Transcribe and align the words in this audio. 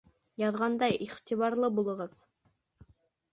Яҙғанда 0.43 0.89
иғтибарлы 1.07 1.69
булығыҙ 1.81 2.17